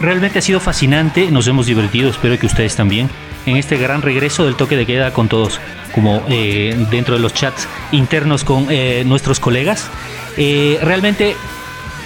[0.00, 3.10] Realmente ha sido fascinante, nos hemos divertido, espero que ustedes también,
[3.46, 5.60] en este gran regreso del toque de queda con todos,
[5.94, 9.90] como eh, dentro de los chats internos con eh, nuestros colegas.
[10.36, 11.34] Eh, realmente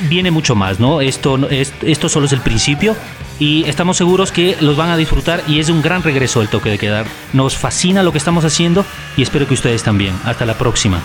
[0.08, 1.00] viene mucho más, ¿no?
[1.00, 2.96] Esto, esto solo es el principio
[3.38, 6.70] y estamos seguros que los van a disfrutar y es un gran regreso del toque
[6.70, 7.06] de quedar.
[7.32, 8.84] Nos fascina lo que estamos haciendo
[9.16, 10.14] y espero que ustedes también.
[10.24, 11.02] Hasta la próxima.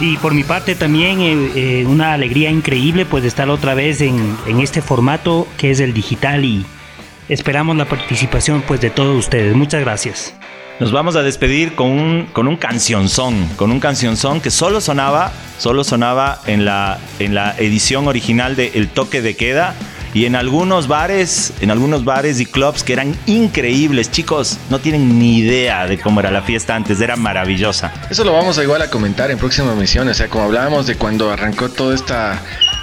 [0.00, 4.34] Sí, por mi parte también eh, eh, una alegría increíble pues estar otra vez en,
[4.46, 6.64] en este formato que es el digital y
[7.28, 9.54] esperamos la participación pues de todos ustedes.
[9.54, 10.34] Muchas gracias.
[10.78, 15.32] Nos vamos a despedir con un, con un cancionzón, con un cancionzón que solo sonaba,
[15.58, 19.74] solo sonaba en la, en la edición original de El Toque de Queda
[20.14, 25.18] y en algunos bares, en algunos bares y clubs que eran increíbles, chicos, no tienen
[25.18, 27.92] ni idea de cómo era la fiesta antes, era maravillosa.
[28.10, 30.16] Eso lo vamos a igual a comentar en próximas emisiones.
[30.16, 32.42] O sea, como hablábamos de cuando arrancó toda esta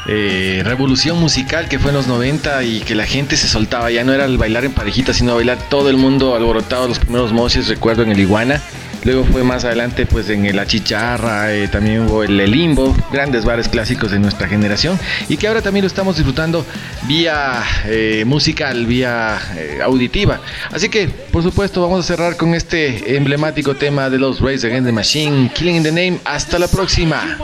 [0.09, 3.91] eh, revolución musical que fue en los 90 y que la gente se soltaba.
[3.91, 6.87] Ya no era el bailar en parejita, sino bailar todo el mundo alborotado.
[6.87, 8.61] Los primeros moches, recuerdo en el Iguana.
[9.03, 13.67] Luego fue más adelante pues en La Chicharra, eh, también hubo el, Limbo, grandes bares
[13.67, 16.65] clásicos de nuestra generación y que ahora también lo estamos disfrutando
[17.03, 20.41] vía eh, musical, vía eh, auditiva.
[20.71, 24.87] Así que por supuesto vamos a cerrar con este emblemático tema de los Rays Against
[24.87, 26.19] the Machine, Killing in the Name.
[26.25, 27.37] Hasta la próxima.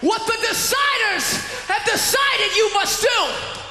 [0.00, 3.67] What the deciders have decided you must do.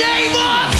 [0.00, 0.70] Name of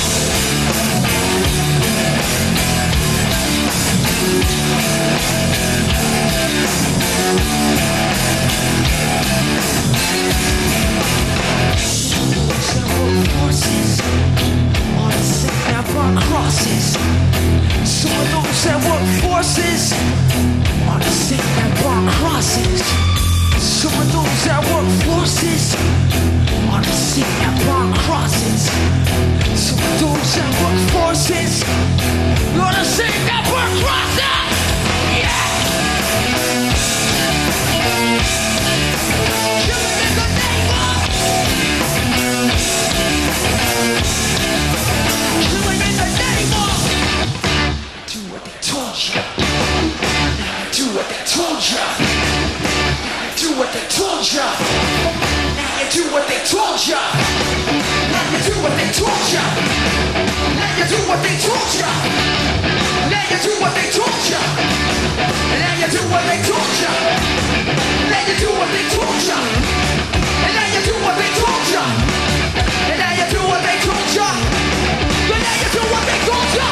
[13.41, 14.01] forces
[14.97, 16.97] on the same our crosses.
[17.85, 20.30] Some of those that work forces
[65.91, 66.71] do what they told.
[68.11, 69.39] Now you do what they told ya.
[70.55, 71.83] Now you do what they told ya.
[72.91, 74.29] And now you do what they told ya.
[75.35, 76.69] And now you do what they told ya.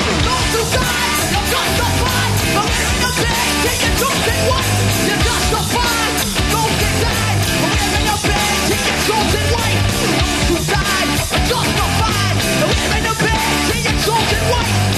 [13.68, 14.97] Take it take it white.